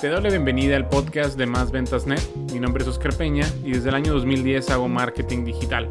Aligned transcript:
Te 0.00 0.10
doy 0.10 0.22
la 0.22 0.28
bienvenida 0.28 0.76
al 0.76 0.88
podcast 0.90 1.38
de 1.38 1.46
Más 1.46 1.70
Ventas 1.70 2.06
Net. 2.06 2.20
Mi 2.52 2.60
nombre 2.60 2.82
es 2.82 2.88
Oscar 2.88 3.14
Peña 3.14 3.46
y 3.64 3.72
desde 3.72 3.88
el 3.88 3.94
año 3.94 4.12
2010 4.12 4.68
hago 4.70 4.88
marketing 4.88 5.44
digital. 5.44 5.88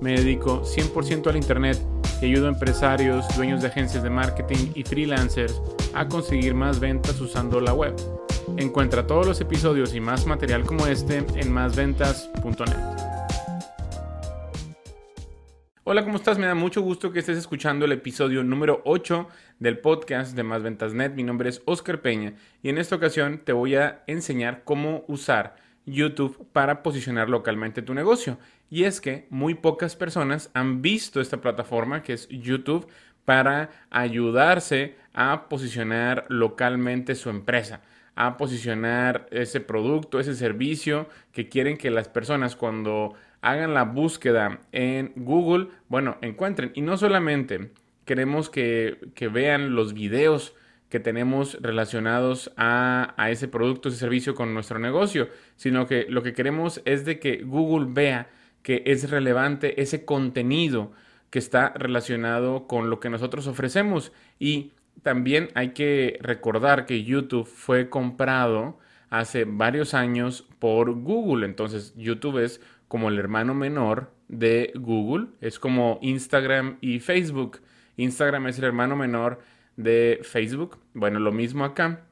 Me 0.00 0.12
dedico 0.12 0.62
100% 0.62 1.26
al 1.26 1.36
Internet 1.36 1.76
y 2.22 2.26
ayudo 2.26 2.46
a 2.46 2.50
empresarios, 2.50 3.26
dueños 3.36 3.60
de 3.60 3.66
agencias 3.66 4.04
de 4.04 4.10
marketing 4.10 4.70
y 4.76 4.84
freelancers 4.84 5.60
a 5.92 6.06
conseguir 6.06 6.54
más 6.54 6.78
ventas 6.78 7.20
usando 7.20 7.60
la 7.60 7.74
web. 7.74 7.96
Encuentra 8.58 9.08
todos 9.08 9.26
los 9.26 9.40
episodios 9.40 9.92
y 9.92 10.00
más 10.00 10.24
material 10.24 10.64
como 10.64 10.86
este 10.86 11.26
en 11.34 11.52
másventas.net. 11.52 13.07
Hola, 15.90 16.04
¿cómo 16.04 16.16
estás? 16.16 16.36
Me 16.38 16.44
da 16.44 16.54
mucho 16.54 16.82
gusto 16.82 17.12
que 17.12 17.20
estés 17.20 17.38
escuchando 17.38 17.86
el 17.86 17.92
episodio 17.92 18.44
número 18.44 18.82
8 18.84 19.26
del 19.58 19.78
podcast 19.78 20.36
de 20.36 20.42
Más 20.42 20.62
Ventas 20.62 20.92
Net. 20.92 21.14
Mi 21.14 21.22
nombre 21.22 21.48
es 21.48 21.62
Oscar 21.64 22.02
Peña 22.02 22.34
y 22.62 22.68
en 22.68 22.76
esta 22.76 22.96
ocasión 22.96 23.38
te 23.38 23.54
voy 23.54 23.74
a 23.76 24.02
enseñar 24.06 24.64
cómo 24.64 25.06
usar 25.08 25.56
YouTube 25.86 26.46
para 26.52 26.82
posicionar 26.82 27.30
localmente 27.30 27.80
tu 27.80 27.94
negocio. 27.94 28.38
Y 28.68 28.84
es 28.84 29.00
que 29.00 29.28
muy 29.30 29.54
pocas 29.54 29.96
personas 29.96 30.50
han 30.52 30.82
visto 30.82 31.22
esta 31.22 31.40
plataforma 31.40 32.02
que 32.02 32.12
es 32.12 32.28
YouTube 32.28 32.86
para 33.24 33.70
ayudarse 33.88 34.96
a 35.14 35.48
posicionar 35.48 36.26
localmente 36.28 37.14
su 37.14 37.30
empresa 37.30 37.80
a 38.20 38.36
posicionar 38.36 39.28
ese 39.30 39.60
producto, 39.60 40.18
ese 40.18 40.34
servicio 40.34 41.08
que 41.30 41.48
quieren 41.48 41.76
que 41.76 41.88
las 41.88 42.08
personas 42.08 42.56
cuando 42.56 43.14
hagan 43.40 43.74
la 43.74 43.84
búsqueda 43.84 44.60
en 44.72 45.12
Google, 45.16 45.68
bueno, 45.88 46.16
encuentren. 46.22 46.72
Y 46.74 46.82
no 46.82 46.96
solamente 46.96 47.70
queremos 48.04 48.50
que, 48.50 48.98
vean 49.32 49.74
los 49.74 49.94
videos 49.94 50.54
que 50.88 51.00
tenemos 51.00 51.58
relacionados 51.60 52.52
a, 52.56 53.14
a, 53.16 53.30
ese 53.30 53.48
producto, 53.48 53.88
ese 53.88 53.98
servicio 53.98 54.34
con 54.34 54.54
nuestro 54.54 54.78
negocio, 54.78 55.28
sino 55.56 55.86
que 55.86 56.06
lo 56.08 56.22
que 56.22 56.32
queremos 56.32 56.80
es 56.84 57.04
de 57.04 57.18
que 57.18 57.42
Google 57.42 57.88
vea 57.90 58.30
que 58.62 58.82
es 58.86 59.10
relevante 59.10 59.80
ese 59.80 60.04
contenido 60.04 60.92
que 61.30 61.38
está 61.38 61.70
relacionado 61.74 62.66
con 62.66 62.90
lo 62.90 63.00
que 63.00 63.10
nosotros 63.10 63.46
ofrecemos. 63.46 64.12
Y 64.38 64.72
también 65.02 65.48
hay 65.54 65.70
que 65.70 66.18
recordar 66.20 66.86
que 66.86 67.04
YouTube 67.04 67.46
fue 67.46 67.88
comprado 67.88 68.78
hace 69.10 69.44
varios 69.44 69.94
años 69.94 70.46
por 70.58 70.92
Google. 70.92 71.46
Entonces 71.46 71.94
YouTube 71.96 72.38
es 72.38 72.60
como 72.88 73.08
el 73.08 73.18
hermano 73.18 73.54
menor 73.54 74.12
de 74.28 74.72
Google. 74.74 75.28
Es 75.40 75.58
como 75.58 75.98
Instagram 76.02 76.78
y 76.80 77.00
Facebook. 77.00 77.60
Instagram 77.96 78.46
es 78.48 78.58
el 78.58 78.64
hermano 78.64 78.96
menor 78.96 79.40
de 79.76 80.20
Facebook. 80.22 80.78
Bueno, 80.94 81.20
lo 81.20 81.32
mismo 81.32 81.64
acá. 81.64 82.04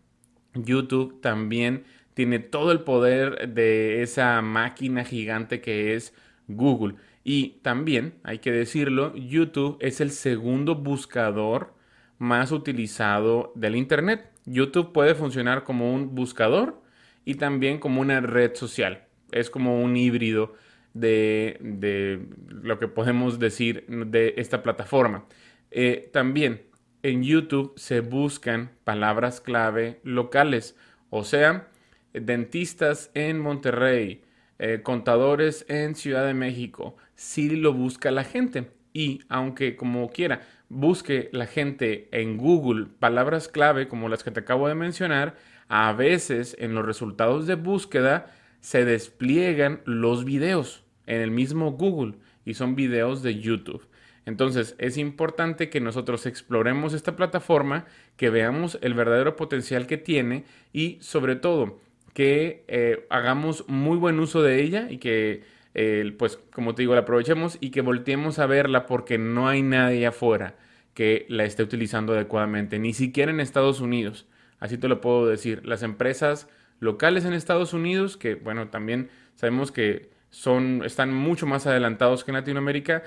YouTube 0.54 1.20
también 1.20 1.84
tiene 2.14 2.38
todo 2.38 2.72
el 2.72 2.80
poder 2.80 3.52
de 3.52 4.02
esa 4.02 4.40
máquina 4.40 5.04
gigante 5.04 5.60
que 5.60 5.94
es 5.94 6.14
Google. 6.48 6.94
Y 7.24 7.58
también, 7.62 8.14
hay 8.22 8.38
que 8.38 8.52
decirlo, 8.52 9.14
YouTube 9.16 9.78
es 9.80 10.00
el 10.00 10.10
segundo 10.10 10.76
buscador 10.76 11.74
más 12.18 12.52
utilizado 12.52 13.52
del 13.54 13.76
Internet. 13.76 14.30
YouTube 14.44 14.92
puede 14.92 15.14
funcionar 15.14 15.64
como 15.64 15.92
un 15.92 16.14
buscador 16.14 16.80
y 17.24 17.34
también 17.34 17.78
como 17.78 18.00
una 18.00 18.20
red 18.20 18.54
social. 18.54 19.05
Es 19.32 19.50
como 19.50 19.82
un 19.82 19.96
híbrido 19.96 20.54
de, 20.94 22.26
lo 22.48 22.78
que 22.78 22.88
podemos 22.88 23.38
decir 23.38 23.86
de 23.86 24.34
esta 24.36 24.62
plataforma. 24.62 25.26
Eh, 25.70 26.10
también 26.12 26.62
en 27.02 27.22
YouTube 27.22 27.72
se 27.76 28.00
buscan 28.00 28.70
palabras 28.84 29.40
clave 29.40 30.00
locales, 30.02 30.76
o 31.10 31.24
sea, 31.24 31.68
dentistas 32.12 33.10
en 33.14 33.38
Monterrey, 33.38 34.22
eh, 34.58 34.80
contadores 34.82 35.66
en 35.68 35.94
Ciudad 35.94 36.26
de 36.26 36.34
México. 36.34 36.96
Sí 37.14 37.50
lo 37.50 37.72
busca 37.72 38.10
la 38.10 38.24
gente. 38.24 38.70
Y 38.92 39.20
aunque 39.28 39.76
como 39.76 40.08
quiera 40.08 40.40
busque 40.68 41.28
la 41.32 41.46
gente 41.46 42.08
en 42.12 42.36
Google 42.36 42.86
palabras 42.98 43.48
clave 43.48 43.88
como 43.88 44.08
las 44.08 44.24
que 44.24 44.30
te 44.30 44.40
acabo 44.40 44.68
de 44.68 44.74
mencionar, 44.74 45.36
a 45.68 45.92
veces 45.92 46.56
en 46.58 46.74
los 46.74 46.84
resultados 46.84 47.46
de 47.46 47.56
búsqueda 47.56 48.32
se 48.66 48.84
despliegan 48.84 49.80
los 49.84 50.24
videos 50.24 50.82
en 51.06 51.20
el 51.20 51.30
mismo 51.30 51.70
Google 51.70 52.14
y 52.44 52.54
son 52.54 52.74
videos 52.74 53.22
de 53.22 53.38
YouTube. 53.38 53.86
Entonces 54.24 54.74
es 54.78 54.98
importante 54.98 55.70
que 55.70 55.80
nosotros 55.80 56.26
exploremos 56.26 56.92
esta 56.92 57.14
plataforma, 57.14 57.86
que 58.16 58.28
veamos 58.28 58.76
el 58.82 58.94
verdadero 58.94 59.36
potencial 59.36 59.86
que 59.86 59.98
tiene 59.98 60.46
y 60.72 60.98
sobre 61.00 61.36
todo 61.36 61.78
que 62.12 62.64
eh, 62.66 63.06
hagamos 63.08 63.68
muy 63.68 63.98
buen 63.98 64.18
uso 64.18 64.42
de 64.42 64.60
ella 64.60 64.88
y 64.90 64.98
que, 64.98 65.44
eh, 65.74 66.12
pues 66.18 66.40
como 66.52 66.74
te 66.74 66.82
digo, 66.82 66.94
la 66.94 67.02
aprovechemos 67.02 67.58
y 67.60 67.70
que 67.70 67.82
volteemos 67.82 68.40
a 68.40 68.46
verla 68.46 68.86
porque 68.86 69.16
no 69.16 69.46
hay 69.46 69.62
nadie 69.62 70.08
afuera 70.08 70.56
que 70.92 71.24
la 71.28 71.44
esté 71.44 71.62
utilizando 71.62 72.14
adecuadamente, 72.14 72.80
ni 72.80 72.94
siquiera 72.94 73.30
en 73.30 73.38
Estados 73.38 73.80
Unidos. 73.80 74.26
Así 74.58 74.76
te 74.76 74.88
lo 74.88 75.00
puedo 75.00 75.28
decir. 75.28 75.64
Las 75.64 75.84
empresas 75.84 76.48
locales 76.80 77.24
en 77.24 77.32
Estados 77.32 77.72
Unidos, 77.72 78.16
que 78.16 78.34
bueno, 78.34 78.68
también 78.68 79.10
sabemos 79.34 79.72
que 79.72 80.10
son, 80.30 80.82
están 80.84 81.14
mucho 81.14 81.46
más 81.46 81.66
adelantados 81.66 82.24
que 82.24 82.30
en 82.30 82.36
Latinoamérica, 82.36 83.02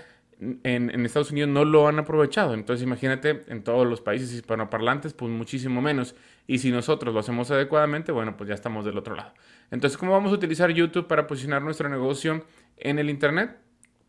en, 0.63 1.05
Estados 1.05 1.31
Unidos 1.31 1.49
no 1.49 1.65
lo 1.65 1.87
han 1.87 1.99
aprovechado. 1.99 2.53
Entonces 2.53 2.83
imagínate 2.83 3.43
en 3.47 3.63
todos 3.63 3.85
los 3.85 4.01
países 4.01 4.33
hispanoparlantes, 4.33 5.13
pues 5.13 5.31
muchísimo 5.31 5.81
menos. 5.81 6.15
Y 6.47 6.59
si 6.59 6.71
nosotros 6.71 7.13
lo 7.13 7.19
hacemos 7.19 7.51
adecuadamente, 7.51 8.11
bueno, 8.11 8.37
pues 8.37 8.47
ya 8.47 8.55
estamos 8.55 8.85
del 8.85 8.97
otro 8.97 9.15
lado. 9.15 9.33
Entonces, 9.71 9.97
¿cómo 9.97 10.13
vamos 10.13 10.31
a 10.31 10.35
utilizar 10.35 10.71
YouTube 10.71 11.07
para 11.07 11.27
posicionar 11.27 11.61
nuestro 11.61 11.89
negocio 11.89 12.45
en 12.77 12.99
el 12.99 13.09
Internet? 13.09 13.57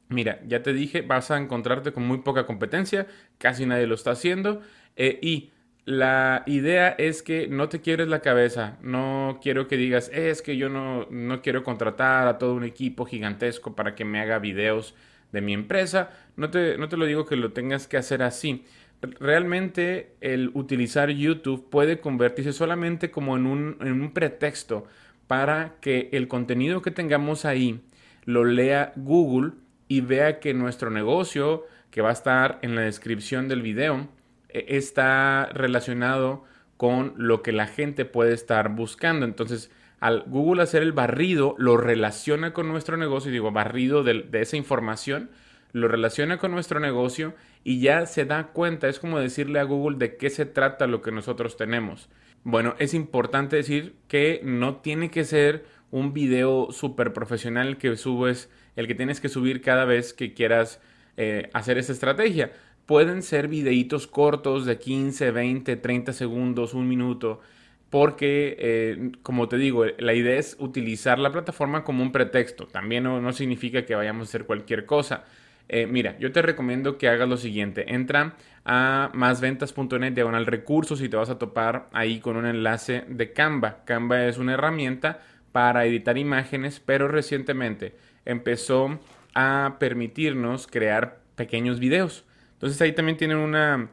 Mira, 0.08 0.40
ya 0.46 0.62
te 0.62 0.72
dije, 0.72 1.02
vas 1.02 1.30
a 1.30 1.38
encontrarte 1.38 1.92
con 1.92 2.04
muy 2.06 2.18
poca 2.18 2.46
competencia, 2.46 3.06
casi 3.38 3.66
nadie 3.66 3.86
lo 3.86 3.94
está 3.94 4.12
haciendo. 4.12 4.60
Eh, 4.96 5.18
y 5.22 5.50
la 5.90 6.44
idea 6.46 6.90
es 6.90 7.20
que 7.20 7.48
no 7.48 7.68
te 7.68 7.80
quiebres 7.80 8.06
la 8.06 8.20
cabeza, 8.20 8.78
no 8.80 9.40
quiero 9.42 9.66
que 9.66 9.76
digas, 9.76 10.08
es 10.14 10.40
que 10.40 10.56
yo 10.56 10.68
no, 10.68 11.06
no 11.10 11.42
quiero 11.42 11.64
contratar 11.64 12.28
a 12.28 12.38
todo 12.38 12.54
un 12.54 12.62
equipo 12.62 13.04
gigantesco 13.04 13.74
para 13.74 13.96
que 13.96 14.04
me 14.04 14.20
haga 14.20 14.38
videos 14.38 14.94
de 15.32 15.40
mi 15.40 15.52
empresa, 15.52 16.10
no 16.36 16.48
te, 16.48 16.78
no 16.78 16.88
te 16.88 16.96
lo 16.96 17.06
digo 17.06 17.26
que 17.26 17.34
lo 17.34 17.52
tengas 17.52 17.88
que 17.88 17.96
hacer 17.96 18.22
así. 18.22 18.64
Realmente 19.00 20.14
el 20.20 20.52
utilizar 20.54 21.10
YouTube 21.10 21.68
puede 21.68 21.98
convertirse 21.98 22.52
solamente 22.52 23.10
como 23.10 23.36
en 23.36 23.46
un, 23.46 23.76
en 23.80 24.00
un 24.00 24.12
pretexto 24.12 24.86
para 25.26 25.74
que 25.80 26.08
el 26.12 26.28
contenido 26.28 26.82
que 26.82 26.92
tengamos 26.92 27.44
ahí 27.44 27.80
lo 28.26 28.44
lea 28.44 28.92
Google 28.94 29.54
y 29.88 30.02
vea 30.02 30.38
que 30.38 30.54
nuestro 30.54 30.90
negocio, 30.90 31.66
que 31.90 32.00
va 32.00 32.10
a 32.10 32.12
estar 32.12 32.60
en 32.62 32.76
la 32.76 32.82
descripción 32.82 33.48
del 33.48 33.62
video, 33.62 34.08
está 34.54 35.48
relacionado 35.52 36.44
con 36.76 37.12
lo 37.16 37.42
que 37.42 37.52
la 37.52 37.66
gente 37.66 38.06
puede 38.06 38.32
estar 38.32 38.70
buscando. 38.70 39.26
Entonces, 39.26 39.70
al 40.00 40.24
Google 40.26 40.62
hacer 40.62 40.82
el 40.82 40.92
barrido, 40.92 41.54
lo 41.58 41.76
relaciona 41.76 42.54
con 42.54 42.68
nuestro 42.68 42.96
negocio, 42.96 43.30
digo, 43.30 43.52
barrido 43.52 44.02
de, 44.02 44.26
esa 44.32 44.56
información, 44.56 45.30
lo 45.72 45.88
relaciona 45.88 46.38
con 46.38 46.52
nuestro 46.52 46.80
negocio 46.80 47.34
y 47.64 47.80
ya 47.80 48.06
se 48.06 48.24
da 48.24 48.48
cuenta, 48.48 48.88
es 48.88 48.98
como 48.98 49.20
decirle 49.20 49.60
a 49.60 49.64
Google 49.64 49.98
de 49.98 50.16
qué 50.16 50.30
se 50.30 50.46
trata 50.46 50.86
lo 50.86 51.02
que 51.02 51.12
nosotros 51.12 51.58
tenemos. 51.58 52.08
Bueno, 52.44 52.74
es 52.78 52.94
importante 52.94 53.56
decir 53.56 53.94
que 54.08 54.40
no 54.42 54.76
tiene 54.76 55.10
que 55.10 55.24
ser 55.24 55.66
un 55.90 56.14
video 56.14 56.68
súper 56.72 57.12
profesional 57.12 57.76
que 57.76 57.94
subes, 57.96 58.48
el 58.74 58.86
que 58.86 58.94
tienes 58.94 59.20
que 59.20 59.28
subir 59.28 59.60
cada 59.60 59.84
vez 59.84 60.14
que 60.14 60.32
quieras 60.32 60.80
eh, 61.18 61.50
hacer 61.52 61.76
esa 61.76 61.92
estrategia 61.92 62.52
pueden 62.90 63.22
ser 63.22 63.46
videitos 63.46 64.08
cortos 64.08 64.66
de 64.66 64.76
15, 64.76 65.30
20, 65.30 65.76
30 65.76 66.12
segundos, 66.12 66.74
un 66.74 66.88
minuto, 66.88 67.40
porque, 67.88 68.56
eh, 68.58 69.12
como 69.22 69.48
te 69.48 69.58
digo, 69.58 69.84
la 69.98 70.12
idea 70.12 70.36
es 70.36 70.56
utilizar 70.58 71.20
la 71.20 71.30
plataforma 71.30 71.84
como 71.84 72.02
un 72.02 72.10
pretexto. 72.10 72.66
También 72.66 73.04
no, 73.04 73.32
significa 73.32 73.86
que 73.86 73.94
vayamos 73.94 74.26
a 74.26 74.28
hacer 74.28 74.44
cualquier 74.44 74.86
cosa. 74.86 75.22
Eh, 75.68 75.86
mira, 75.86 76.18
yo 76.18 76.32
te 76.32 76.42
recomiendo 76.42 76.98
que 76.98 77.08
hagas 77.08 77.28
lo 77.28 77.36
siguiente. 77.36 77.94
Entra 77.94 78.34
a 78.64 79.12
másventas.net 79.14 80.12
diagonal 80.12 80.46
recursos 80.46 81.00
y 81.00 81.08
te 81.08 81.16
vas 81.16 81.30
a 81.30 81.38
topar 81.38 81.90
ahí 81.92 82.18
con 82.18 82.36
un 82.36 82.44
enlace 82.44 83.04
de 83.06 83.32
Canva. 83.32 83.84
Canva 83.84 84.26
es 84.26 84.36
una 84.36 84.54
herramienta 84.54 85.20
para 85.52 85.86
editar 85.86 86.18
imágenes, 86.18 86.80
pero 86.80 87.06
recientemente 87.06 87.94
empezó 88.24 88.98
a 89.36 89.76
permitirnos 89.78 90.66
crear 90.66 91.20
pequeños 91.36 91.78
videos. 91.78 92.24
Entonces 92.60 92.78
ahí 92.82 92.92
también 92.92 93.16
tienen 93.16 93.38
una, 93.38 93.88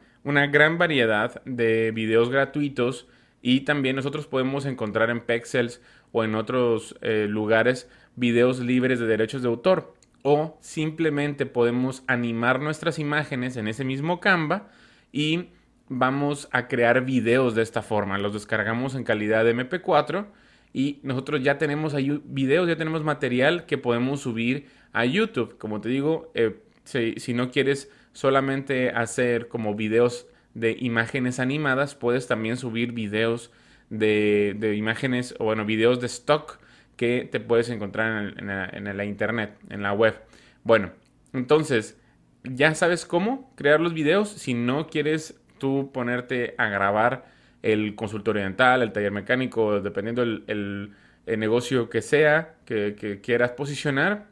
gran 0.48 0.78
variedad 0.78 1.42
de 1.46 1.92
videos 1.92 2.30
gratuitos 2.30 3.08
y 3.42 3.62
también 3.62 3.96
nosotros 3.96 4.28
podemos 4.28 4.66
encontrar 4.66 5.10
en 5.10 5.22
Pexels 5.22 5.82
o 6.12 6.26
en 6.26 6.36
otros 6.36 6.98
eh, 7.02 7.28
lugares 7.30 7.90
videos 8.18 8.60
libres 8.60 9.00
de 9.00 9.06
derechos 9.06 9.42
de 9.42 9.48
autor 9.48 9.94
o 10.22 10.58
simplemente 10.60 11.46
podemos 11.46 12.04
animar 12.08 12.60
nuestras 12.60 13.00
imágenes 13.00 13.56
en 13.56 13.70
ese 13.70 13.86
mismo 13.86 14.20
Canva 14.20 14.68
y 15.14 15.46
vamos 15.88 16.50
a 16.52 16.68
crear 16.68 17.06
videos 17.06 17.56
de 17.56 17.62
esta 17.62 17.82
forma. 17.82 18.18
Los 18.18 18.34
descargamos 18.34 18.96
en 18.96 19.06
calidad 19.06 19.46
de 19.46 19.56
MP4 19.56 20.26
y 20.74 21.00
nosotros 21.04 21.42
ya 21.42 21.58
tenemos 21.58 21.94
ahí 21.94 22.22
videos, 22.26 22.68
ya 22.68 22.76
tenemos 22.76 23.06
material 23.06 23.66
que 23.66 23.78
podemos 23.78 24.20
subir 24.20 24.68
a 24.92 25.06
YouTube. 25.06 25.58
Como 25.58 25.80
te 25.80 25.88
digo, 25.88 26.34
eh, 26.34 26.60
si, 26.88 27.34
no 27.34 27.52
quieres 27.52 27.92
solamente 28.18 28.90
hacer 28.90 29.48
como 29.48 29.76
videos 29.76 30.26
de 30.56 30.76
imágenes 30.80 31.40
animadas, 31.40 31.94
puedes 31.94 32.26
también 32.26 32.58
subir 32.58 32.92
videos 32.92 33.52
de, 33.92 34.74
imágenes 34.76 35.36
o 35.38 35.44
bueno, 35.44 35.66
videos 35.66 36.02
de 36.02 36.08
stock 36.08 36.58
que 36.96 37.30
te 37.32 37.40
puedes 37.40 37.70
encontrar 37.70 38.34
en, 38.40 38.50
en 38.50 38.98
la 38.98 39.06
internet, 39.06 39.56
en 39.70 39.84
la 39.84 39.94
web. 39.94 40.16
Bueno, 40.64 40.94
entonces 41.32 41.96
ya 42.44 42.74
sabes 42.74 43.06
cómo 43.06 43.54
crear 43.56 43.80
los 43.80 43.94
videos. 43.94 44.30
Si 44.30 44.56
no 44.56 44.88
quieres 44.88 45.40
tú 45.60 45.92
ponerte 45.94 46.56
a 46.58 46.70
grabar 46.70 47.26
el 47.62 47.94
consultorio 47.94 48.42
dental, 48.42 48.82
el 48.82 48.94
taller 48.94 49.12
mecánico, 49.12 49.80
dependiendo 49.80 50.24
el, 50.24 50.96
negocio 51.28 51.88
que 51.92 52.02
sea 52.02 52.56
que, 52.66 53.20
quieras 53.22 53.52
posicionar, 53.52 54.26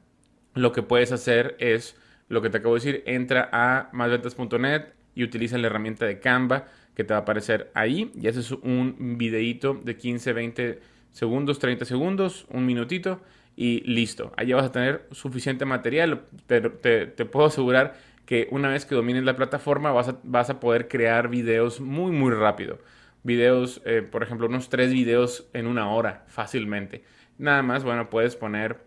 lo 0.56 0.72
que 0.72 0.82
puedes 0.82 1.12
hacer 1.12 1.56
es 1.60 1.96
lo 2.27 2.42
que 2.42 2.50
te 2.50 2.57
acabo 2.57 2.75
de 2.75 2.80
decir, 2.80 3.04
entra 3.06 3.50
a 3.51 3.89
másventas.net 3.94 4.94
y 5.16 5.24
utiliza 5.24 5.57
la 5.57 5.68
herramienta 5.68 6.06
de 6.06 6.19
Canva 6.19 6.66
que 6.95 7.04
te 7.04 7.13
va 7.13 7.19
a 7.19 7.22
aparecer 7.24 7.72
ahí 7.74 8.12
y 8.16 8.27
haces 8.27 8.51
un 8.51 9.18
videito 9.18 9.74
de 9.74 9.98
15, 9.98 10.33
20 10.33 10.80
segundos, 11.12 11.60
30 11.60 11.86
segundos, 11.86 12.45
un 12.50 12.66
minutito 12.66 13.22
y 13.56 13.81
listo. 13.81 14.33
Allá 14.38 14.56
vas 14.56 14.66
a 14.66 14.72
tener 14.72 15.07
suficiente 15.12 15.66
material, 15.66 16.24
te, 16.48 16.62
te 16.62 17.25
puedo 17.25 17.48
asegurar 17.48 17.95
que 18.25 18.48
una 18.51 18.69
vez 18.69 18.86
que 18.86 18.95
domines 18.95 19.24
la 19.24 19.36
plataforma 19.36 19.92
vas 19.92 20.10
a, 20.10 20.19
vas 20.24 20.50
a 20.50 20.60
poder 20.60 20.88
crear 20.88 21.30
videos 21.30 21.80
muy, 21.80 22.12
muy 22.12 22.33
rápido. 22.33 22.80
Videos, 23.24 23.81
eh, 23.86 24.01
por 24.01 24.24
ejemplo, 24.24 24.48
unos 24.48 24.69
tres 24.69 24.92
videos 24.92 25.48
en 25.54 25.68
una 25.68 25.89
hora 25.89 26.24
fácilmente. 26.27 27.04
Nada 27.38 27.63
más, 27.63 27.83
bueno, 27.83 28.10
puedes 28.10 28.36
poner 28.36 28.77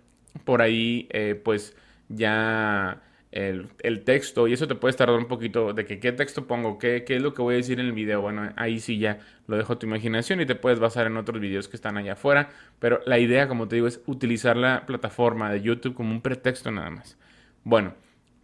por 0.44 0.62
ahí, 0.62 1.08
eh, 1.10 1.40
pues 1.42 1.76
ya 2.08 3.02
el, 3.30 3.68
texto 4.04 4.48
y 4.48 4.54
eso 4.54 4.66
te 4.66 4.74
puede 4.74 4.94
tardar 4.94 5.18
un 5.18 5.26
poquito 5.26 5.72
de 5.72 5.84
que 5.84 6.00
qué 6.00 6.12
texto 6.12 6.46
pongo, 6.46 6.78
qué, 6.78 7.04
qué 7.04 7.16
es 7.16 7.22
lo 7.22 7.34
que 7.34 7.42
voy 7.42 7.54
a 7.54 7.56
decir 7.58 7.78
en 7.78 7.86
el 7.86 7.92
video. 7.92 8.20
Bueno, 8.20 8.52
ahí 8.56 8.80
sí 8.80 8.98
ya 8.98 9.20
lo 9.46 9.56
dejo 9.56 9.74
a 9.74 9.78
tu 9.78 9.86
imaginación 9.86 10.40
y 10.40 10.46
te 10.46 10.54
puedes 10.54 10.78
basar 10.78 11.06
en 11.06 11.16
otros 11.16 11.40
videos 11.40 11.68
que 11.68 11.76
están 11.76 11.96
allá 11.96 12.14
afuera. 12.14 12.50
Pero 12.78 13.00
la 13.06 13.18
idea, 13.18 13.48
como 13.48 13.68
te 13.68 13.76
digo, 13.76 13.86
es 13.86 14.00
utilizar 14.06 14.56
la 14.56 14.86
plataforma 14.86 15.52
de 15.52 15.60
YouTube 15.60 15.94
como 15.94 16.12
un 16.12 16.22
pretexto 16.22 16.70
nada 16.70 16.90
más. 16.90 17.18
Bueno, 17.64 17.94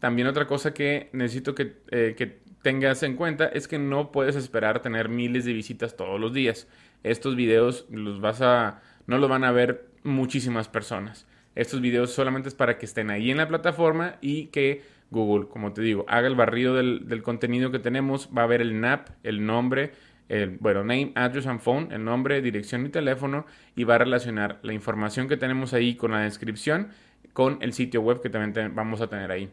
también 0.01 0.29
otra 0.29 0.47
cosa 0.47 0.75
que 0.75 1.09
necesito 1.13 1.55
eh, 1.59 2.15
que, 2.17 2.45
tengas 2.61 3.03
en 3.03 3.17
cuenta 3.17 3.47
es 3.47 3.69
que 3.69 3.79
no 3.79 4.11
puedes 4.11 4.37
esperar 4.37 4.81
tener 4.81 5.09
miles 5.09 5.45
de 5.45 5.53
visitas 5.53 5.97
todos 5.97 6.19
los 6.19 6.33
días. 6.33 6.67
Estos 7.03 7.37
videos 7.37 7.87
los 7.91 8.21
vas 8.21 8.41
a, 8.41 8.83
no 9.07 9.19
los 9.19 9.29
van 9.29 9.45
a 9.45 9.53
ver 9.53 9.87
muchísimas 10.03 10.69
personas. 10.69 11.27
Estos 11.55 11.81
videos 11.81 12.12
solamente 12.12 12.49
es 12.49 12.55
para 12.55 12.79
que 12.79 12.87
estén 12.87 13.11
ahí 13.11 13.31
en 13.31 13.37
la 13.37 13.49
plataforma 13.49 14.17
y 14.21 14.47
que 14.47 14.83
Google, 15.11 15.49
como 15.49 15.73
te 15.73 15.83
digo, 15.83 16.05
haga 16.09 16.27
el 16.27 16.35
barrido 16.35 16.75
del, 16.75 17.23
contenido 17.23 17.71
que 17.71 17.79
tenemos. 17.79 18.29
Va 18.37 18.43
a 18.43 18.47
ver 18.47 18.61
el 18.61 18.81
NAP, 18.81 19.09
el 19.23 19.47
nombre, 19.47 19.93
el, 20.29 20.59
bueno, 20.59 20.81
name, 20.81 21.12
address 21.15 21.47
and 21.47 21.61
phone, 21.61 21.93
el 21.93 22.05
nombre, 22.05 22.43
dirección 22.43 22.85
y 22.87 22.89
teléfono 22.89 23.47
y 23.77 23.85
va 23.85 23.97
a 23.97 23.99
relacionar 23.99 24.59
la 24.62 24.73
información 24.73 25.29
que 25.29 25.37
tenemos 25.37 25.75
ahí 25.75 25.95
con 25.95 26.12
la 26.12 26.21
descripción 26.21 26.89
con 27.35 27.59
el 27.62 27.73
sitio 27.73 28.01
web 28.01 28.23
que 28.23 28.31
también 28.31 28.75
vamos 28.75 29.01
a 29.01 29.09
tener 29.09 29.31
ahí. 29.31 29.51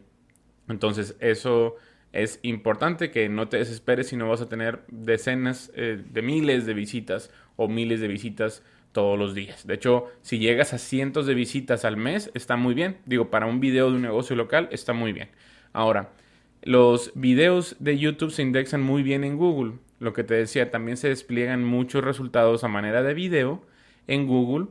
Entonces, 0.68 1.16
eso 1.20 1.76
es 2.12 2.38
importante 2.42 3.10
que 3.10 3.28
no 3.28 3.48
te 3.48 3.58
desesperes 3.58 4.08
si 4.08 4.16
no 4.16 4.28
vas 4.28 4.40
a 4.40 4.48
tener 4.48 4.84
decenas 4.88 5.72
eh, 5.74 6.02
de 6.10 6.22
miles 6.22 6.64
de 6.64 6.74
visitas 6.74 7.30
o 7.56 7.68
miles 7.68 8.00
de 8.00 8.08
visitas 8.08 8.62
todos 8.92 9.18
los 9.18 9.34
días. 9.34 9.66
De 9.66 9.74
hecho, 9.74 10.06
si 10.20 10.38
llegas 10.38 10.72
a 10.72 10.78
cientos 10.78 11.26
de 11.26 11.34
visitas 11.34 11.84
al 11.84 11.96
mes, 11.96 12.30
está 12.34 12.56
muy 12.56 12.74
bien. 12.74 12.98
Digo, 13.06 13.30
para 13.30 13.46
un 13.46 13.60
video 13.60 13.90
de 13.90 13.96
un 13.96 14.02
negocio 14.02 14.36
local, 14.36 14.68
está 14.70 14.92
muy 14.92 15.12
bien. 15.12 15.30
Ahora, 15.72 16.10
los 16.62 17.12
videos 17.14 17.76
de 17.80 17.98
YouTube 17.98 18.30
se 18.30 18.42
indexan 18.42 18.82
muy 18.82 19.02
bien 19.02 19.24
en 19.24 19.36
Google. 19.36 19.72
Lo 19.98 20.12
que 20.12 20.24
te 20.24 20.34
decía, 20.34 20.70
también 20.70 20.96
se 20.96 21.08
despliegan 21.08 21.64
muchos 21.64 22.04
resultados 22.04 22.64
a 22.64 22.68
manera 22.68 23.02
de 23.02 23.14
video 23.14 23.62
en 24.06 24.26
Google, 24.26 24.66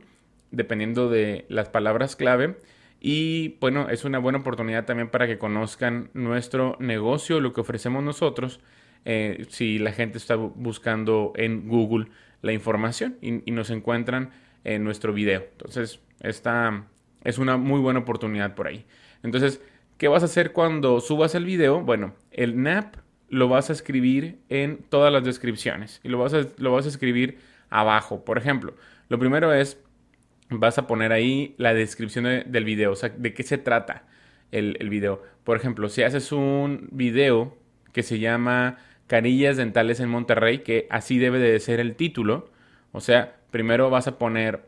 dependiendo 0.50 1.10
de 1.10 1.44
las 1.48 1.68
palabras 1.68 2.16
clave. 2.16 2.56
Y 3.00 3.56
bueno, 3.60 3.88
es 3.90 4.04
una 4.04 4.18
buena 4.18 4.38
oportunidad 4.38 4.84
también 4.84 5.10
para 5.10 5.26
que 5.26 5.38
conozcan 5.38 6.10
nuestro 6.14 6.76
negocio, 6.78 7.40
lo 7.40 7.52
que 7.52 7.60
ofrecemos 7.60 8.04
nosotros, 8.04 8.60
eh, 9.04 9.46
si 9.48 9.78
la 9.78 9.92
gente 9.92 10.18
está 10.18 10.36
buscando 10.36 11.32
en 11.36 11.68
Google 11.68 12.06
la 12.42 12.52
información 12.52 13.16
y, 13.20 13.50
nos 13.50 13.70
encuentran 13.70 14.30
en 14.64 14.84
nuestro 14.84 15.12
video. 15.12 15.44
Entonces, 15.52 16.00
esta 16.20 16.84
es 17.24 17.38
una 17.38 17.56
muy 17.56 17.80
buena 17.80 18.00
oportunidad 18.00 18.54
por 18.54 18.66
ahí. 18.66 18.84
Entonces, 19.22 19.60
¿qué 19.98 20.08
vas 20.08 20.22
a 20.22 20.26
hacer 20.26 20.52
cuando 20.52 21.00
subas 21.00 21.34
el 21.34 21.44
video? 21.44 21.80
Bueno, 21.80 22.14
el 22.30 22.60
NAP 22.62 22.96
lo 23.28 23.48
vas 23.48 23.70
a 23.70 23.72
escribir 23.72 24.38
en 24.48 24.78
todas 24.88 25.12
las 25.12 25.24
descripciones 25.24 26.00
y 26.02 26.08
lo 26.08 26.18
vas 26.18 26.34
a, 26.34 26.46
lo 26.58 26.72
vas 26.72 26.86
a 26.86 26.88
escribir 26.88 27.38
abajo. 27.70 28.24
Por 28.24 28.38
ejemplo, 28.38 28.74
lo 29.08 29.18
primero 29.18 29.52
es 29.52 29.80
vas 30.50 30.78
a 30.78 30.86
poner 30.86 31.12
ahí 31.12 31.54
la 31.56 31.72
descripción 31.72 32.24
del 32.24 32.64
video, 32.64 32.92
o 32.92 32.96
sea, 32.96 33.08
de 33.08 33.32
qué 33.32 33.42
se 33.42 33.58
trata 33.58 34.04
el, 34.50 34.76
el, 34.80 34.90
video. 34.90 35.22
Por 35.44 35.56
ejemplo, 35.56 35.88
si 35.88 36.02
haces 36.02 36.30
un 36.30 36.88
video 36.92 37.56
que 37.92 38.02
se 38.02 38.18
llama 38.18 38.78
Carillas 39.12 39.58
Dentales 39.58 40.00
en 40.00 40.08
Monterrey, 40.08 40.60
que 40.60 40.86
así 40.88 41.18
debe 41.18 41.38
de 41.38 41.60
ser 41.60 41.80
el 41.80 41.96
título, 41.96 42.48
o 42.92 43.00
sea, 43.02 43.36
primero 43.50 43.90
vas 43.90 44.08
a 44.08 44.16
poner 44.16 44.62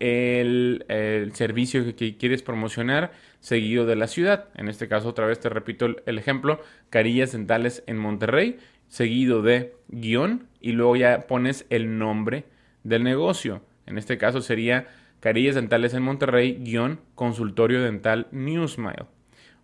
el, 0.00 0.84
servicio 1.32 1.96
que, 1.96 2.18
quieres 2.18 2.42
promocionar 2.42 3.12
seguido 3.40 3.86
de 3.86 3.96
la 3.96 4.06
ciudad. 4.06 4.50
En 4.54 4.68
este 4.68 4.86
caso, 4.86 5.08
otra 5.08 5.24
vez 5.24 5.40
te 5.40 5.48
repito 5.48 5.86
el, 5.86 6.02
el 6.04 6.18
ejemplo, 6.18 6.60
Carillas 6.90 7.32
Dentales 7.32 7.84
en 7.86 7.96
Monterrey, 7.96 8.58
seguido 8.86 9.40
de 9.40 9.74
guion, 9.88 10.46
y 10.60 10.72
luego 10.72 10.96
ya 10.96 11.26
pones 11.26 11.64
el 11.70 11.96
nombre 11.96 12.44
del 12.84 13.02
negocio. 13.02 13.62
En 13.86 13.96
este 13.96 14.18
caso 14.18 14.42
sería 14.42 14.88
Carillas 15.20 15.54
Dentales 15.54 15.94
en 15.94 16.02
Monterrey, 16.02 16.58
guion, 16.60 17.00
consultorio 17.14 17.80
dental 17.80 18.26
Newsmile. 18.30 19.06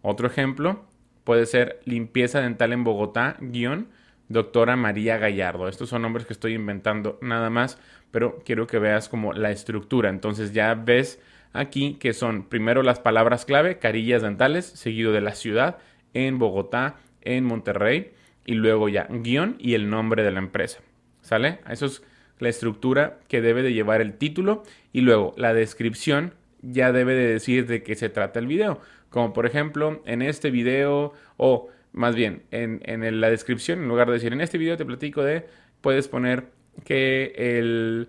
Otro 0.01 0.27
ejemplo 0.27 0.87
puede 1.23 1.45
ser 1.45 1.81
limpieza 1.85 2.41
dental 2.41 2.73
en 2.73 2.83
Bogotá, 2.83 3.37
guion, 3.43 3.89
doctora 4.33 4.77
María 4.77 5.19
Gallardo. 5.19 5.69
Estos 5.69 5.91
son 5.91 6.03
nombres 6.03 6.27
que 6.27 6.33
estoy 6.33 6.55
inventando 6.55 7.19
nada 7.21 7.51
más, 7.51 7.79
pero 8.11 8.43
quiero 8.45 8.67
que 8.67 8.79
veas 8.79 9.09
como 9.09 9.33
la 9.33 9.51
estructura. 9.51 10.11
Entonces 10.11 10.53
ya 10.53 10.75
ves 10.75 11.21
aquí 11.53 11.95
que 11.95 12.13
son 12.13 12.45
primero 12.45 12.83
las 12.83 12.99
palabras 12.99 13.45
clave, 13.45 13.79
carillas 13.79 14.23
dentales, 14.23 14.67
seguido 14.67 15.13
de 15.13 15.21
la 15.21 15.35
ciudad, 15.35 15.79
en 16.15 16.39
Bogotá, 16.39 16.97
en 17.21 17.45
Monterrey, 17.45 18.13
y 18.45 18.55
luego 18.55 18.89
ya 18.89 19.07
guion 19.09 19.57
y 19.59 19.75
el 19.75 19.89
nombre 19.89 20.23
de 20.23 20.33
la 20.33 20.39
empresa. 20.39 20.81
¿Sale? 21.21 21.61
Eso 21.71 21.87
es 21.87 22.03
la 22.39 22.49
estructura 22.49 23.21
que 23.29 23.41
debe 23.41 23.63
de 23.63 23.73
llevar 23.73 24.01
el 24.01 24.15
título 24.15 24.65
y 24.93 25.03
luego 25.03 25.33
la 25.37 25.55
descripción 25.55 26.35
ya 26.61 26.91
debe 26.91 27.15
de 27.15 27.29
decir 27.29 27.67
de 27.67 27.83
qué 27.83 27.95
se 27.95 28.09
trata 28.09 28.41
el 28.41 28.47
video. 28.47 28.81
Como 29.11 29.33
por 29.33 29.47
ejemplo, 29.47 30.03
en 30.07 30.23
este 30.23 30.51
video 30.51 31.13
o 31.37 31.69
más 31.93 32.15
bien 32.15 32.43
en, 32.51 33.21
la 33.21 33.31
descripción, 33.31 33.83
en 33.83 33.89
lugar 33.89 34.09
de 34.09 34.15
decir 34.15 34.33
en 34.33 34.41
este 34.41 34.59
video 34.59 34.77
te 34.77 34.85
platico 34.85 35.23
de, 35.23 35.47
puedes 35.81 36.09
poner 36.09 36.47
que 36.85 37.33
el, 37.37 38.09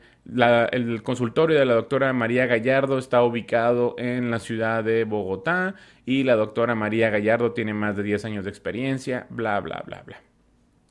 el, 0.71 1.03
consultorio 1.03 1.59
de 1.59 1.65
la 1.65 1.73
doctora 1.73 2.13
María 2.13 2.45
Gallardo 2.45 2.97
está 2.97 3.21
ubicado 3.23 3.95
en 3.97 4.31
la 4.31 4.39
ciudad 4.39 4.83
de 4.83 5.03
Bogotá 5.03 5.75
y 6.05 6.23
la 6.23 6.35
doctora 6.35 6.75
María 6.75 7.09
Gallardo 7.09 7.51
tiene 7.51 7.73
más 7.73 7.97
de 7.97 8.03
10 8.03 8.25
años 8.25 8.45
de 8.45 8.49
experiencia, 8.49 9.27
bla, 9.29 9.59
bla, 9.59 9.83
bla, 9.85 10.03
bla. 10.05 10.21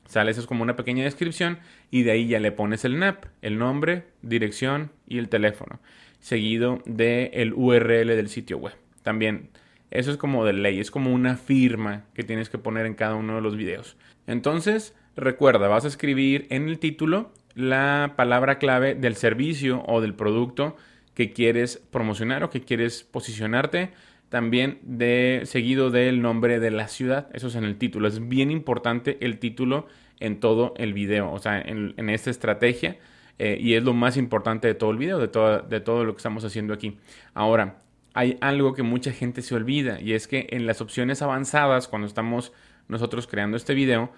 Sale, 0.05 0.29
eso 0.29 0.41
es 0.41 0.47
como 0.47 0.61
una 0.61 0.75
pequeña 0.75 1.03
descripción 1.03 1.59
y 1.89 2.03
de 2.03 2.11
ahí 2.11 2.27
ya 2.27 2.39
le 2.39 2.51
pones 2.51 2.85
el 2.85 2.99
NAP, 2.99 3.25
el 3.41 3.57
nombre, 3.57 4.03
dirección 4.21 4.91
y 5.07 5.17
el 5.17 5.29
teléfono, 5.29 5.79
seguido 6.19 6.81
del 6.85 7.31
el 7.33 7.53
URL 7.53 8.07
del 8.07 8.29
sitio 8.29 8.59
web. 8.59 8.75
También 9.01 9.49
eso 9.93 10.09
es 10.09 10.17
como 10.17 10.43
de 10.43 10.53
ley, 10.53 10.79
es 10.79 10.89
como 10.89 11.13
una 11.13 11.37
firma 11.37 12.05
que 12.15 12.23
tienes 12.23 12.49
que 12.49 12.57
poner 12.57 12.87
en 12.87 12.95
cada 12.95 13.13
uno 13.13 13.35
de 13.35 13.41
los 13.41 13.55
videos. 13.55 13.95
Entonces, 14.25 14.95
recuerda, 15.15 15.67
vas 15.67 15.85
a 15.85 15.87
escribir 15.87 16.47
en 16.49 16.67
el 16.67 16.79
título 16.79 17.31
la 17.53 18.13
palabra 18.15 18.57
clave 18.57 18.95
del 18.95 19.15
servicio 19.15 19.83
o 19.85 20.01
del 20.01 20.15
producto 20.15 20.75
que 21.13 21.31
quieres 21.31 21.77
promocionar 21.91 22.43
o 22.43 22.49
que 22.49 22.61
quieres 22.61 23.03
posicionarte 23.03 23.91
también 24.29 24.79
de 24.81 25.41
seguido 25.45 25.91
del 25.91 26.23
nombre 26.23 26.59
de 26.59 26.71
la 26.71 26.87
ciudad. 26.87 27.27
Eso 27.33 27.49
es 27.49 27.55
en 27.55 27.63
el 27.63 27.77
título. 27.77 28.07
Es 28.07 28.27
bien 28.27 28.49
importante 28.49 29.19
el 29.21 29.37
título 29.37 29.85
en 30.19 30.39
todo 30.39 30.73
el 30.77 30.93
video, 30.93 31.31
o 31.31 31.37
sea, 31.37 31.61
en, 31.61 32.09
esta 32.09 32.31
estrategia. 32.31 32.97
Eh, 33.37 33.57
y 33.59 33.75
es 33.75 33.83
lo 33.83 33.93
más 33.93 34.17
importante 34.17 34.67
de 34.67 34.73
todo 34.73 34.89
el 34.89 34.97
video, 34.97 35.19
de 35.19 35.27
de 35.27 35.79
todo 35.81 36.03
lo 36.03 36.13
que 36.13 36.17
estamos 36.17 36.43
haciendo 36.45 36.73
aquí. 36.73 36.97
Ahora, 37.35 37.82
hay 38.13 38.37
algo 38.41 38.73
que 38.73 38.83
mucha 38.83 39.11
gente 39.11 39.41
se 39.41 39.55
olvida 39.55 39.99
y 39.99 40.13
es 40.13 40.27
que 40.27 40.47
en 40.51 40.67
las 40.67 40.81
opciones 40.81 41.21
avanzadas, 41.21 41.87
cuando 41.87 42.07
estamos 42.07 42.53
nosotros 42.87 43.27
creando 43.27 43.57
este 43.57 43.73
video, 43.73 44.11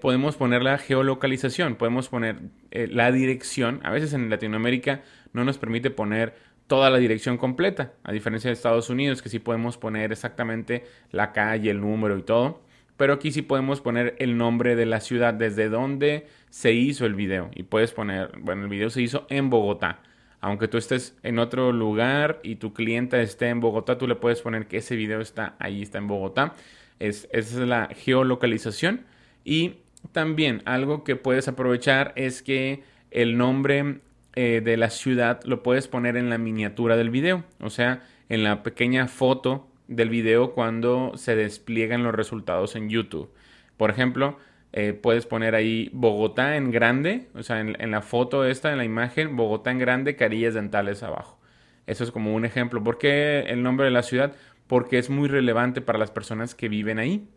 podemos 0.00 0.36
poner 0.36 0.62
la 0.62 0.78
geolocalización, 0.78 1.76
podemos 1.76 2.08
poner 2.08 2.38
eh, 2.70 2.88
la 2.90 3.12
dirección. 3.12 3.80
A 3.84 3.90
veces 3.90 4.12
en 4.14 4.30
Latinoamérica 4.30 5.02
no 5.32 5.44
nos 5.44 5.58
permite 5.58 5.90
poner 5.90 6.34
toda 6.66 6.90
la 6.90 6.98
dirección 6.98 7.36
completa, 7.36 7.92
a 8.02 8.12
diferencia 8.12 8.48
de 8.48 8.54
Estados 8.54 8.90
Unidos, 8.90 9.22
que 9.22 9.28
sí 9.28 9.38
podemos 9.38 9.76
poner 9.76 10.12
exactamente 10.12 10.84
la 11.10 11.32
calle, 11.32 11.70
el 11.70 11.80
número 11.80 12.16
y 12.16 12.22
todo. 12.22 12.62
Pero 12.96 13.12
aquí 13.12 13.30
sí 13.30 13.42
podemos 13.42 13.82
poner 13.82 14.16
el 14.18 14.38
nombre 14.38 14.74
de 14.74 14.86
la 14.86 15.00
ciudad, 15.00 15.34
desde 15.34 15.68
donde 15.68 16.26
se 16.48 16.72
hizo 16.72 17.04
el 17.04 17.14
video. 17.14 17.50
Y 17.54 17.64
puedes 17.64 17.92
poner, 17.92 18.30
bueno, 18.38 18.62
el 18.62 18.68
video 18.68 18.88
se 18.88 19.02
hizo 19.02 19.26
en 19.28 19.50
Bogotá. 19.50 20.00
Aunque 20.40 20.68
tú 20.68 20.78
estés 20.78 21.16
en 21.22 21.38
otro 21.38 21.72
lugar 21.72 22.40
y 22.42 22.56
tu 22.56 22.72
cliente 22.72 23.20
esté 23.22 23.48
en 23.48 23.60
Bogotá, 23.60 23.98
tú 23.98 24.06
le 24.06 24.14
puedes 24.14 24.42
poner 24.42 24.66
que 24.66 24.78
ese 24.78 24.96
video 24.96 25.20
está 25.20 25.56
ahí, 25.58 25.82
está 25.82 25.98
en 25.98 26.06
Bogotá. 26.06 26.54
Es, 26.98 27.28
esa 27.32 27.62
es 27.62 27.68
la 27.68 27.88
geolocalización. 27.94 29.06
Y 29.44 29.76
también 30.12 30.62
algo 30.64 31.04
que 31.04 31.16
puedes 31.16 31.48
aprovechar 31.48 32.12
es 32.16 32.42
que 32.42 32.82
el 33.10 33.36
nombre 33.36 34.00
eh, 34.34 34.60
de 34.62 34.76
la 34.76 34.90
ciudad 34.90 35.42
lo 35.44 35.62
puedes 35.62 35.88
poner 35.88 36.16
en 36.16 36.28
la 36.28 36.38
miniatura 36.38 36.96
del 36.96 37.10
video, 37.10 37.44
o 37.60 37.70
sea, 37.70 38.02
en 38.28 38.44
la 38.44 38.62
pequeña 38.62 39.08
foto 39.08 39.66
del 39.88 40.10
video 40.10 40.52
cuando 40.52 41.12
se 41.16 41.36
despliegan 41.36 42.02
los 42.02 42.14
resultados 42.14 42.76
en 42.76 42.90
YouTube. 42.90 43.30
Por 43.76 43.90
ejemplo, 43.90 44.38
eh, 44.76 44.92
puedes 44.92 45.26
poner 45.26 45.54
ahí 45.54 45.90
Bogotá 45.92 46.56
en 46.56 46.70
grande, 46.70 47.26
o 47.34 47.42
sea, 47.42 47.60
en, 47.60 47.90
la 47.90 48.02
foto 48.02 48.44
esta, 48.44 48.70
en 48.70 48.78
la 48.78 48.84
imagen, 48.84 49.34
Bogotá 49.34 49.72
en 49.72 49.78
grande, 49.78 50.14
carillas 50.14 50.54
dentales 50.54 51.02
abajo. 51.02 51.38
Eso 51.86 52.04
es 52.04 52.10
como 52.10 52.34
un 52.34 52.44
ejemplo. 52.44 52.82
¿Por 52.82 52.98
qué 52.98 53.40
el 53.48 53.62
nombre 53.62 53.86
de 53.86 53.92
la 53.92 54.02
ciudad? 54.02 54.34
Porque 54.66 54.98
es 54.98 55.10
muy 55.10 55.28
relevante 55.28 55.80
para 55.80 55.98
las 55.98 56.10
personas 56.10 56.54
que 56.54 56.68
viven 56.68 56.98
ahí 56.98 57.28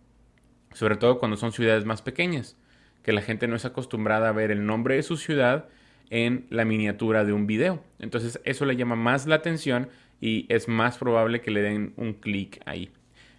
sobre 0.73 0.95
todo 0.95 1.19
cuando 1.19 1.37
son 1.37 1.51
ciudades 1.51 1.85
más 1.85 2.01
pequeñas, 2.01 2.55
que 3.03 3.13
la 3.13 3.21
gente 3.21 3.47
no 3.47 3.55
es 3.55 3.65
acostumbrada 3.65 4.29
a 4.29 4.33
ver 4.33 4.51
el 4.51 4.65
nombre 4.65 4.95
de 4.95 5.03
su 5.03 5.17
ciudad 5.17 5.67
en 6.09 6.45
la 6.49 6.65
miniatura 6.65 7.25
de 7.25 7.33
un 7.33 7.47
video. 7.47 7.83
Entonces 7.99 8.39
eso 8.43 8.65
le 8.65 8.75
llama 8.75 8.95
más 8.95 9.25
la 9.27 9.35
atención 9.35 9.89
y 10.21 10.45
es 10.49 10.67
más 10.67 10.97
probable 10.97 11.41
que 11.41 11.51
le 11.51 11.61
den 11.61 11.93
un 11.95 12.13
clic 12.13 12.61
ahí. 12.65 12.89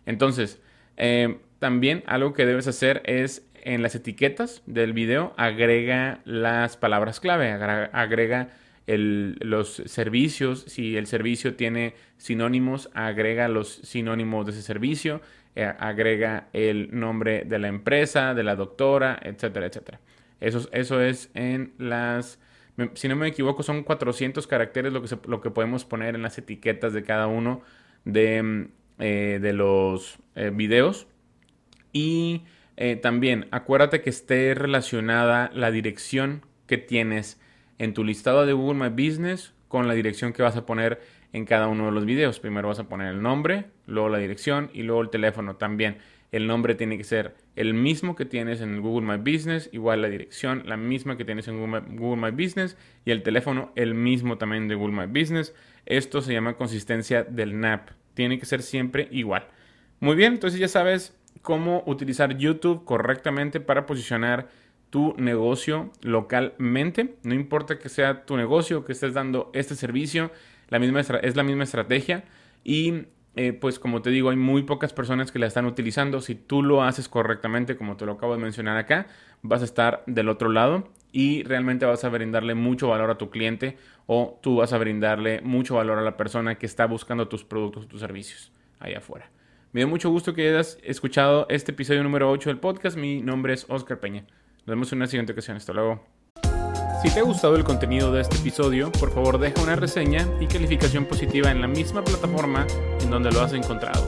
Entonces, 0.07 0.61
eh, 0.97 1.39
también 1.59 2.03
algo 2.07 2.33
que 2.33 2.47
debes 2.47 2.67
hacer 2.67 3.03
es 3.05 3.47
en 3.65 3.83
las 3.83 3.95
etiquetas 3.95 4.63
del 4.67 4.93
video 4.93 5.35
agrega 5.37 6.21
las 6.25 6.77
palabras 6.77 7.21
clave, 7.21 7.51
agrega 7.53 8.51
los 8.87 9.83
servicios, 9.87 10.65
si 10.67 10.97
el 10.97 11.07
servicio 11.07 11.55
tiene 11.55 11.95
sinónimos, 12.17 12.91
agrega 12.95 13.49
los 13.49 13.75
sinónimos 13.85 14.47
de 14.47 14.53
ese 14.53 14.63
servicio, 14.63 15.21
eh, 15.55 15.73
agrega 15.79 16.49
el 16.53 16.89
nombre 16.93 17.45
de 17.45 17.59
la 17.59 17.69
empresa, 17.69 18.35
de 18.35 18.43
la 18.43 18.57
doctora, 18.57 19.19
etcétera, 19.23 19.67
etcétera. 19.67 20.01
Eso, 20.41 20.69
eso 20.73 21.01
es 21.01 21.31
en 21.35 21.73
las, 21.79 22.41
si 22.95 23.09
no 23.09 23.17
me 23.17 23.29
equivoco, 23.29 23.63
son 23.63 23.83
400 23.85 24.47
caracteres 24.47 24.93
lo 24.93 25.03
que, 25.03 25.17
lo 25.27 25.41
que 25.41 25.51
podemos 25.51 25.85
poner 25.85 26.15
en 26.15 26.23
las 26.23 26.39
etiquetas 26.39 26.93
de 26.93 27.03
cada 27.03 27.27
uno 27.27 27.63
de, 28.05 28.43
mm, 28.43 28.69
eh, 28.99 29.39
de 29.41 29.53
los 29.53 30.19
eh, 30.35 30.51
videos. 30.53 31.07
Y 31.93 32.43
también 33.03 33.47
acuérdate 33.51 34.01
que 34.01 34.11
esté 34.11 34.55
relacionada 34.55 35.51
la 35.55 35.71
dirección 35.71 36.47
que 36.67 36.79
tienes 36.79 37.41
en 37.79 37.95
tu 37.95 38.05
listado 38.05 38.47
de 38.47 38.53
Google 38.53 38.79
My 38.79 38.89
Business 38.89 39.55
con 39.69 39.87
la 39.87 39.95
dirección 39.95 40.33
que 40.33 40.43
vas 40.43 40.57
a 40.57 40.67
poner 40.67 41.01
en 41.33 41.45
cada 41.45 41.69
uno 41.69 41.87
de 41.87 41.93
los 41.93 42.05
videos. 42.05 42.41
Primero 42.41 42.69
vas 42.69 42.79
a 42.79 42.89
poner 42.89 43.09
el 43.09 43.23
nombre, 43.23 43.67
luego 43.87 44.09
la 44.09 44.19
dirección 44.19 44.71
y 44.73 44.83
luego 44.83 45.03
el 45.03 45.11
teléfono 45.11 45.57
también. 45.57 45.99
El 46.33 46.47
nombre 46.47 46.75
tiene 46.75 46.97
que 46.97 47.05
ser 47.05 47.35
el 47.57 47.75
mismo 47.75 48.15
que 48.15 48.25
tienes 48.25 48.61
en 48.61 48.81
Google 48.81 49.07
My 49.07 49.19
Business, 49.19 49.69
igual 49.73 50.03
la 50.03 50.09
dirección, 50.09 50.63
la 50.67 50.77
misma 50.77 51.17
que 51.17 51.25
tienes 51.25 51.49
en 51.49 51.59
Google 51.59 52.17
My, 52.17 52.31
Business 52.31 52.77
y 53.05 53.11
el 53.11 53.23
teléfono, 53.23 53.73
el 53.75 53.95
mismo 53.95 54.39
también 54.39 54.69
de 54.69 54.77
Google 54.77 55.07
My 55.07 55.21
Business. 55.21 55.55
Esto 55.87 56.21
se 56.21 56.33
llama 56.33 56.55
consistencia 56.55 57.25
del 57.25 57.59
NAP. 57.59 57.91
Tiene 58.15 58.39
que 58.39 58.47
ser 58.47 58.63
siempre 58.63 59.09
igual. 59.11 59.49
Muy 59.99 60.15
bien, 60.15 60.35
entonces 60.35 60.61
ya 60.61 60.69
sabes 60.69 61.19
cómo 61.43 61.83
utilizar 61.87 62.37
YouTube 62.37 62.85
correctamente 62.85 63.61
para 63.61 63.87
posicionar 63.87 64.49
tu 64.91 65.15
negocio 65.17 65.91
localmente. 66.03 67.17
No 67.23 67.35
importa 67.35 67.79
que 67.79 67.89
sea 67.89 68.25
tu 68.27 68.37
negocio, 68.37 68.85
que 68.85 68.93
estés 68.93 69.15
dando 69.15 69.51
este 69.55 69.75
servicio, 69.75 70.31
la 70.69 70.79
misma, 70.79 71.01
es 71.01 71.37
la 71.37 71.43
misma 71.43 71.65
estrategia 71.65 72.25
y 72.65 73.07
eh, 73.37 73.53
pues 73.53 73.79
como 73.79 74.03
te 74.03 74.11
digo, 74.11 74.31
hay 74.31 74.37
muy 74.37 74.65
pocas 74.65 74.93
personas 74.93 75.31
que 75.31 75.39
la 75.39 75.47
están 75.47 75.65
utilizando. 75.67 76.21
Si 76.21 76.35
tú 76.35 76.63
lo 76.63 76.83
haces 76.83 77.09
correctamente, 77.09 77.77
como 77.77 77.97
te 77.97 78.05
lo 78.05 78.13
acabo 78.13 78.35
de 78.35 78.43
mencionar 78.43 78.77
acá, 78.77 79.07
vas 79.43 79.63
a 79.63 79.65
estar 79.65 80.03
del 80.07 80.29
otro 80.29 80.49
lado 80.49 80.89
y 81.13 81.45
realmente 81.45 81.87
vas 81.87 82.05
a 82.05 82.09
brindarle 82.09 82.55
mucho 82.55 82.89
valor 82.89 83.11
a 83.11 83.19
tu 83.19 83.31
cliente 83.31 83.79
o 84.07 84.39
tú 84.43 84.57
vas 84.57 84.73
a 84.73 84.79
brindarle 84.79 85.41
mucho 85.43 85.77
valor 85.77 85.99
a 85.99 86.03
la 86.03 86.17
persona 86.17 86.57
que 86.57 86.67
está 86.67 86.87
buscando 86.87 87.29
tus 87.29 87.45
productos, 87.45 87.87
tus 87.87 88.01
servicios 88.01 88.53
allá 88.81 88.99
afuera. 88.99 89.31
Me 89.73 89.83
da 89.83 89.87
mucho 89.87 90.11
gusto 90.11 90.35
que 90.35 90.49
hayas 90.49 90.79
escuchado 90.83 91.47
este 91.49 91.71
episodio 91.71 92.03
número 92.03 92.29
8 92.29 92.51
del 92.51 92.59
podcast. 92.59 92.97
Mi 92.97 93.23
nombre 93.23 93.55
es 93.55 93.67
Oscar 93.69 94.01
Peña. 94.01 94.23
Nos 94.23 94.67
vemos 94.67 94.91
en 94.91 94.99
una 94.99 95.07
siguiente 95.07 95.33
ocasión. 95.33 95.57
Hasta 95.57 95.73
luego. 95.73 96.05
Si 97.01 97.09
te 97.09 97.21
ha 97.21 97.23
gustado 97.23 97.55
el 97.55 97.63
contenido 97.63 98.11
de 98.11 98.23
este 98.23 98.37
episodio, 98.37 98.91
por 98.91 99.15
favor 99.15 99.39
deja 99.39 99.63
una 99.63 99.77
reseña 99.77 100.27
y 100.41 100.49
calificación 100.49 101.05
positiva 101.05 101.53
en 101.53 101.61
la 101.61 101.69
misma 101.69 102.03
plataforma 102.03 102.67
en 103.01 103.11
donde 103.11 103.31
lo 103.31 103.43
has 103.43 103.53
encontrado. 103.53 104.05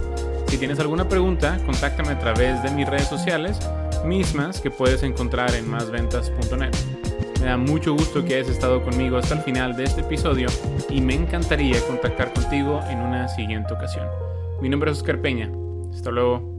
Si 0.48 0.58
tienes 0.58 0.80
alguna 0.80 1.08
pregunta, 1.08 1.56
contáctame 1.64 2.08
a 2.08 2.18
través 2.18 2.60
de 2.64 2.70
mis 2.72 2.88
redes 2.88 3.06
sociales, 3.06 3.60
mismas 4.04 4.60
que 4.60 4.72
puedes 4.72 5.04
encontrar 5.04 5.54
en 5.54 5.70
másventas.net. 5.70 6.74
Me 7.38 7.46
da 7.46 7.56
mucho 7.56 7.92
gusto 7.92 8.24
que 8.24 8.34
hayas 8.34 8.48
estado 8.48 8.82
conmigo 8.82 9.16
hasta 9.16 9.34
el 9.34 9.42
final 9.42 9.76
de 9.76 9.84
este 9.84 10.00
episodio 10.00 10.48
y 10.90 11.00
me 11.00 11.14
encantaría 11.14 11.80
contactar 11.86 12.32
contigo 12.32 12.80
en 12.90 12.98
una 12.98 13.28
siguiente 13.28 13.72
ocasión. 13.72 14.08
Mi 14.62 14.68
nombre 14.68 14.92
es 14.92 14.98
Oscar 14.98 15.20
Peña. 15.20 15.50
Hasta 15.90 16.12
luego. 16.12 16.51